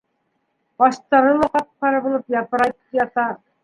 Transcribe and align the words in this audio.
Ҡаштары 0.85 1.35
ла 1.43 1.51
ҡап-ҡара 1.59 2.03
булып 2.09 2.39
япырайып 2.41 3.03
ята. 3.07 3.33